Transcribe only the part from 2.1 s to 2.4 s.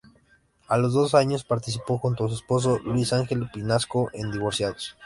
a su